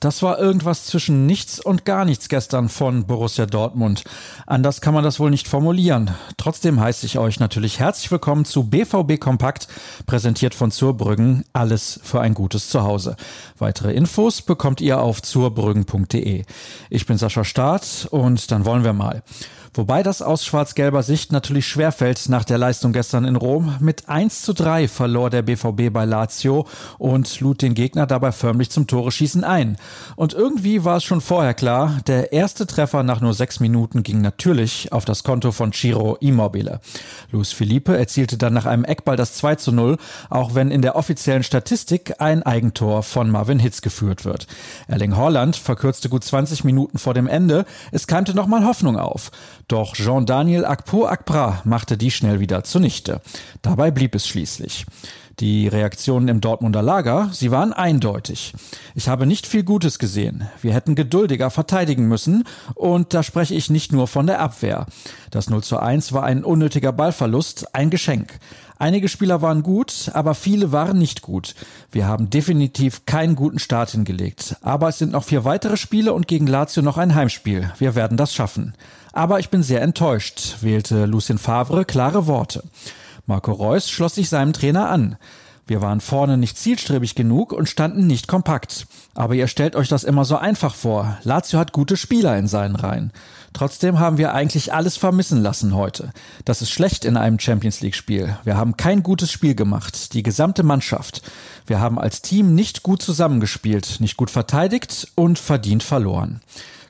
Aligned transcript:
Das 0.00 0.22
war 0.22 0.38
irgendwas 0.38 0.86
zwischen 0.86 1.26
nichts 1.26 1.60
und 1.60 1.84
gar 1.84 2.04
nichts 2.04 2.28
gestern 2.28 2.68
von 2.68 3.06
Borussia 3.06 3.46
Dortmund. 3.46 4.04
Anders 4.46 4.80
kann 4.80 4.94
man 4.94 5.04
das 5.04 5.20
wohl 5.20 5.30
nicht 5.30 5.46
formulieren. 5.46 6.10
Trotzdem 6.36 6.80
heiße 6.80 7.06
ich 7.06 7.18
euch 7.18 7.38
natürlich 7.38 7.78
herzlich 7.78 8.10
willkommen 8.10 8.44
zu 8.44 8.64
BVB 8.64 9.20
Kompakt, 9.20 9.68
präsentiert 10.06 10.54
von 10.54 10.70
Zurbrüggen. 10.70 11.44
Alles 11.52 12.00
für 12.02 12.20
ein 12.20 12.34
gutes 12.34 12.68
Zuhause. 12.68 13.16
Weitere 13.58 13.94
Infos 13.94 14.42
bekommt 14.42 14.80
ihr 14.80 15.00
auf 15.00 15.22
zurbrüggen.de. 15.22 16.44
Ich 16.90 17.06
bin 17.06 17.16
Sascha 17.16 17.44
Staat 17.44 18.08
und 18.10 18.50
dann 18.50 18.64
wollen 18.64 18.84
wir 18.84 18.92
mal. 18.92 19.22
Wobei 19.76 20.02
das 20.02 20.22
aus 20.22 20.42
schwarz-gelber 20.42 21.02
Sicht 21.02 21.32
natürlich 21.32 21.68
schwerfällt 21.68 22.30
nach 22.30 22.44
der 22.44 22.56
Leistung 22.56 22.94
gestern 22.94 23.26
in 23.26 23.36
Rom. 23.36 23.76
Mit 23.78 24.08
1 24.08 24.40
zu 24.40 24.54
3 24.54 24.88
verlor 24.88 25.28
der 25.28 25.42
BVB 25.42 25.92
bei 25.92 26.06
Lazio 26.06 26.66
und 26.96 27.40
lud 27.40 27.60
den 27.60 27.74
Gegner 27.74 28.06
dabei 28.06 28.32
förmlich 28.32 28.70
zum 28.70 28.86
Tore-Schießen 28.86 29.44
ein. 29.44 29.76
Und 30.16 30.32
irgendwie 30.32 30.84
war 30.84 30.96
es 30.96 31.04
schon 31.04 31.20
vorher 31.20 31.52
klar, 31.52 31.98
der 32.06 32.32
erste 32.32 32.66
Treffer 32.66 33.02
nach 33.02 33.20
nur 33.20 33.34
sechs 33.34 33.60
Minuten 33.60 34.02
ging 34.02 34.22
natürlich 34.22 34.92
auf 34.92 35.04
das 35.04 35.24
Konto 35.24 35.52
von 35.52 35.74
Ciro 35.74 36.16
Immobile. 36.20 36.80
Luis 37.30 37.52
Felipe 37.52 37.98
erzielte 37.98 38.38
dann 38.38 38.54
nach 38.54 38.64
einem 38.64 38.84
Eckball 38.84 39.16
das 39.16 39.34
2 39.34 39.56
zu 39.56 39.72
0, 39.72 39.98
auch 40.30 40.54
wenn 40.54 40.70
in 40.70 40.80
der 40.80 40.96
offiziellen 40.96 41.42
Statistik 41.42 42.14
ein 42.18 42.42
Eigentor 42.42 43.02
von 43.02 43.28
Marvin 43.28 43.58
Hitz 43.58 43.82
geführt 43.82 44.24
wird. 44.24 44.46
Erling 44.88 45.18
Holland 45.18 45.54
verkürzte 45.54 46.08
gut 46.08 46.24
20 46.24 46.64
Minuten 46.64 46.96
vor 46.96 47.12
dem 47.12 47.26
Ende. 47.26 47.66
Es 47.92 48.06
keimte 48.06 48.34
nochmal 48.34 48.64
Hoffnung 48.64 48.98
auf. 48.98 49.30
Doch 49.68 49.94
Jean-Daniel 49.94 50.64
Akpo 50.64 51.06
Akpra 51.06 51.60
machte 51.64 51.96
die 51.96 52.12
schnell 52.12 52.38
wieder 52.38 52.62
zunichte. 52.62 53.20
Dabei 53.62 53.90
blieb 53.90 54.14
es 54.14 54.28
schließlich. 54.28 54.86
Die 55.38 55.68
Reaktionen 55.68 56.28
im 56.28 56.40
Dortmunder 56.40 56.80
Lager, 56.80 57.28
sie 57.30 57.50
waren 57.50 57.74
eindeutig. 57.74 58.54
Ich 58.94 59.08
habe 59.08 59.26
nicht 59.26 59.46
viel 59.46 59.64
Gutes 59.64 59.98
gesehen. 59.98 60.48
Wir 60.62 60.72
hätten 60.72 60.94
geduldiger 60.94 61.50
verteidigen 61.50 62.08
müssen 62.08 62.44
und 62.74 63.12
da 63.12 63.22
spreche 63.22 63.54
ich 63.54 63.68
nicht 63.68 63.92
nur 63.92 64.08
von 64.08 64.26
der 64.26 64.40
Abwehr. 64.40 64.86
Das 65.30 65.50
0 65.50 65.62
zu 65.62 65.78
1 65.78 66.14
war 66.14 66.22
ein 66.22 66.42
unnötiger 66.42 66.90
Ballverlust, 66.90 67.74
ein 67.74 67.90
Geschenk. 67.90 68.38
Einige 68.78 69.08
Spieler 69.08 69.42
waren 69.42 69.62
gut, 69.62 70.10
aber 70.14 70.34
viele 70.34 70.72
waren 70.72 70.96
nicht 70.96 71.20
gut. 71.20 71.54
Wir 71.92 72.06
haben 72.06 72.30
definitiv 72.30 73.04
keinen 73.04 73.36
guten 73.36 73.58
Start 73.58 73.90
hingelegt. 73.90 74.56
Aber 74.62 74.88
es 74.88 74.96
sind 74.96 75.12
noch 75.12 75.24
vier 75.24 75.44
weitere 75.44 75.76
Spiele 75.76 76.14
und 76.14 76.28
gegen 76.28 76.46
Lazio 76.46 76.82
noch 76.82 76.96
ein 76.96 77.14
Heimspiel. 77.14 77.70
Wir 77.78 77.94
werden 77.94 78.16
das 78.16 78.34
schaffen. 78.34 78.74
Aber 79.12 79.38
ich 79.38 79.50
bin 79.50 79.62
sehr 79.62 79.82
enttäuscht, 79.82 80.56
wählte 80.62 81.04
Lucien 81.04 81.38
Favre 81.38 81.84
klare 81.84 82.26
Worte. 82.26 82.62
Marco 83.26 83.52
Reus 83.52 83.90
schloss 83.90 84.14
sich 84.14 84.28
seinem 84.28 84.52
Trainer 84.52 84.88
an. 84.88 85.16
Wir 85.68 85.82
waren 85.82 86.00
vorne 86.00 86.36
nicht 86.36 86.56
zielstrebig 86.56 87.16
genug 87.16 87.52
und 87.52 87.68
standen 87.68 88.06
nicht 88.06 88.28
kompakt. 88.28 88.86
Aber 89.14 89.34
ihr 89.34 89.48
stellt 89.48 89.74
euch 89.74 89.88
das 89.88 90.04
immer 90.04 90.24
so 90.24 90.36
einfach 90.36 90.76
vor. 90.76 91.18
Lazio 91.24 91.58
hat 91.58 91.72
gute 91.72 91.96
Spieler 91.96 92.38
in 92.38 92.46
seinen 92.46 92.76
Reihen. 92.76 93.10
Trotzdem 93.52 93.98
haben 93.98 94.16
wir 94.16 94.32
eigentlich 94.32 94.72
alles 94.72 94.96
vermissen 94.96 95.42
lassen 95.42 95.74
heute. 95.74 96.12
Das 96.44 96.62
ist 96.62 96.70
schlecht 96.70 97.04
in 97.04 97.16
einem 97.16 97.40
Champions 97.40 97.80
League 97.80 97.96
Spiel. 97.96 98.36
Wir 98.44 98.56
haben 98.56 98.76
kein 98.76 99.02
gutes 99.02 99.32
Spiel 99.32 99.56
gemacht. 99.56 100.12
Die 100.14 100.22
gesamte 100.22 100.62
Mannschaft. 100.62 101.22
Wir 101.66 101.80
haben 101.80 101.98
als 101.98 102.22
Team 102.22 102.54
nicht 102.54 102.84
gut 102.84 103.02
zusammengespielt, 103.02 103.96
nicht 103.98 104.16
gut 104.16 104.30
verteidigt 104.30 105.08
und 105.16 105.40
verdient 105.40 105.82
verloren. 105.82 106.42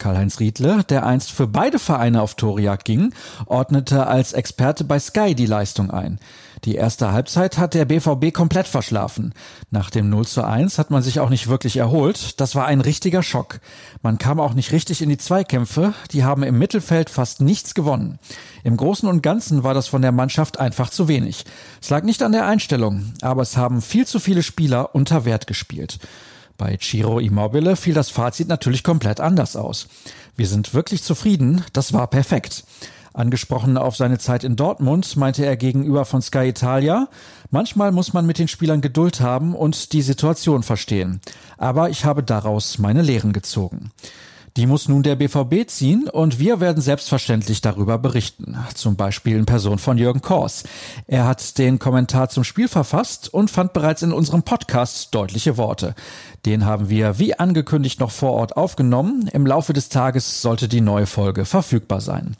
Karl-Heinz 0.00 0.40
Riedle, 0.40 0.82
der 0.82 1.06
einst 1.06 1.30
für 1.30 1.46
beide 1.46 1.78
Vereine 1.78 2.22
auf 2.22 2.34
Torjagd 2.34 2.84
ging, 2.84 3.14
ordnete 3.46 4.08
als 4.08 4.32
Experte 4.32 4.82
bei 4.82 4.98
Sky 4.98 5.36
die 5.36 5.46
Leistung 5.46 5.92
ein. 5.92 6.18
Die 6.64 6.74
erste 6.74 7.12
Halbzeit 7.12 7.56
hat 7.56 7.72
der 7.72 7.86
BVB 7.86 8.34
komplett 8.34 8.66
verschlafen. 8.66 9.32
Nach 9.70 9.88
dem 9.88 10.10
0 10.10 10.26
zu 10.26 10.44
1 10.44 10.78
hat 10.78 10.90
man 10.90 11.02
sich 11.02 11.20
auch 11.20 11.30
nicht 11.30 11.48
wirklich 11.48 11.78
erholt. 11.78 12.38
Das 12.40 12.54
war 12.54 12.66
ein 12.66 12.82
richtiger 12.82 13.22
Schock. 13.22 13.60
Man 14.02 14.18
kam 14.18 14.40
auch 14.40 14.52
nicht 14.52 14.72
richtig 14.72 15.00
in 15.00 15.08
die 15.08 15.16
Zweikämpfe. 15.16 15.94
Die 16.12 16.24
haben 16.24 16.42
im 16.42 16.58
Mittelfeld 16.58 17.08
fast 17.08 17.40
nichts 17.40 17.74
gewonnen. 17.74 18.18
Im 18.62 18.76
Großen 18.76 19.08
und 19.08 19.22
Ganzen 19.22 19.64
war 19.64 19.72
das 19.72 19.88
von 19.88 20.02
der 20.02 20.12
Mannschaft 20.12 20.60
einfach 20.60 20.90
zu 20.90 21.08
wenig. 21.08 21.44
Es 21.80 21.88
lag 21.88 22.02
nicht 22.02 22.22
an 22.22 22.32
der 22.32 22.46
Einstellung, 22.46 23.12
aber 23.22 23.40
es 23.40 23.56
haben 23.56 23.80
viel 23.80 24.06
zu 24.06 24.18
viele 24.18 24.42
Spieler 24.42 24.94
unter 24.94 25.24
Wert 25.24 25.46
gespielt. 25.46 25.98
Bei 26.60 26.76
Ciro 26.76 27.20
Immobile 27.20 27.74
fiel 27.74 27.94
das 27.94 28.10
Fazit 28.10 28.48
natürlich 28.48 28.84
komplett 28.84 29.18
anders 29.18 29.56
aus. 29.56 29.88
Wir 30.36 30.46
sind 30.46 30.74
wirklich 30.74 31.02
zufrieden, 31.02 31.64
das 31.72 31.94
war 31.94 32.06
perfekt. 32.06 32.64
Angesprochen 33.14 33.78
auf 33.78 33.96
seine 33.96 34.18
Zeit 34.18 34.44
in 34.44 34.56
Dortmund 34.56 35.16
meinte 35.16 35.42
er 35.46 35.56
gegenüber 35.56 36.04
von 36.04 36.20
Sky 36.20 36.48
Italia, 36.48 37.08
manchmal 37.50 37.92
muss 37.92 38.12
man 38.12 38.26
mit 38.26 38.38
den 38.38 38.46
Spielern 38.46 38.82
Geduld 38.82 39.22
haben 39.22 39.54
und 39.54 39.94
die 39.94 40.02
Situation 40.02 40.62
verstehen. 40.62 41.22
Aber 41.56 41.88
ich 41.88 42.04
habe 42.04 42.22
daraus 42.22 42.76
meine 42.76 43.00
Lehren 43.00 43.32
gezogen. 43.32 43.90
Die 44.56 44.66
muss 44.66 44.88
nun 44.88 45.02
der 45.02 45.16
BVB 45.16 45.68
ziehen 45.68 46.08
und 46.08 46.38
wir 46.38 46.60
werden 46.60 46.82
selbstverständlich 46.82 47.60
darüber 47.60 47.98
berichten. 47.98 48.56
Zum 48.74 48.96
Beispiel 48.96 49.36
in 49.36 49.46
Person 49.46 49.78
von 49.78 49.96
Jürgen 49.96 50.22
Kors. 50.22 50.64
Er 51.06 51.26
hat 51.26 51.58
den 51.58 51.78
Kommentar 51.78 52.28
zum 52.30 52.42
Spiel 52.42 52.66
verfasst 52.66 53.32
und 53.32 53.50
fand 53.50 53.72
bereits 53.72 54.02
in 54.02 54.12
unserem 54.12 54.42
Podcast 54.42 55.14
deutliche 55.14 55.56
Worte. 55.56 55.94
Den 56.46 56.64
haben 56.64 56.90
wir 56.90 57.18
wie 57.18 57.38
angekündigt 57.38 58.00
noch 58.00 58.10
vor 58.10 58.32
Ort 58.32 58.56
aufgenommen. 58.56 59.28
Im 59.32 59.46
Laufe 59.46 59.72
des 59.72 59.88
Tages 59.88 60.42
sollte 60.42 60.68
die 60.68 60.80
neue 60.80 61.06
Folge 61.06 61.44
verfügbar 61.44 62.00
sein. 62.00 62.36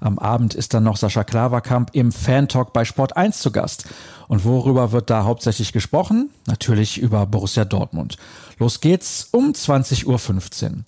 Am 0.00 0.18
Abend 0.18 0.54
ist 0.54 0.74
dann 0.74 0.84
noch 0.84 0.96
Sascha 0.96 1.24
Klaverkamp 1.24 1.90
im 1.92 2.12
Fan-Talk 2.12 2.72
bei 2.72 2.84
Sport 2.84 3.16
1 3.16 3.40
zu 3.40 3.50
Gast. 3.50 3.86
Und 4.28 4.44
worüber 4.44 4.92
wird 4.92 5.10
da 5.10 5.24
hauptsächlich 5.24 5.72
gesprochen? 5.72 6.30
Natürlich 6.46 6.98
über 6.98 7.26
Borussia 7.26 7.64
Dortmund. 7.64 8.16
Los 8.58 8.80
geht's 8.80 9.28
um 9.32 9.52
20.15 9.52 10.06
Uhr. 10.06 10.84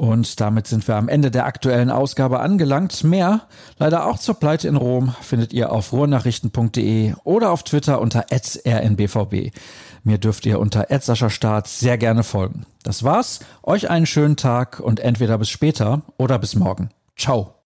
Und 0.00 0.40
damit 0.40 0.66
sind 0.66 0.88
wir 0.88 0.96
am 0.96 1.10
Ende 1.10 1.30
der 1.30 1.44
aktuellen 1.44 1.90
Ausgabe 1.90 2.40
angelangt. 2.40 3.04
Mehr, 3.04 3.42
leider 3.76 4.06
auch 4.06 4.18
zur 4.18 4.34
Pleite 4.34 4.66
in 4.66 4.76
Rom, 4.76 5.14
findet 5.20 5.52
ihr 5.52 5.70
auf 5.70 5.92
ruhrnachrichten.de 5.92 7.12
oder 7.24 7.50
auf 7.50 7.64
Twitter 7.64 8.00
unter 8.00 8.24
rnbvb. 8.30 9.50
Mir 10.02 10.16
dürft 10.16 10.46
ihr 10.46 10.58
unter 10.58 10.86
Start 11.28 11.68
sehr 11.68 11.98
gerne 11.98 12.22
folgen. 12.22 12.64
Das 12.82 13.04
war's. 13.04 13.40
Euch 13.62 13.90
einen 13.90 14.06
schönen 14.06 14.36
Tag 14.36 14.80
und 14.80 15.00
entweder 15.00 15.36
bis 15.36 15.50
später 15.50 16.00
oder 16.16 16.38
bis 16.38 16.54
morgen. 16.54 16.88
Ciao. 17.18 17.52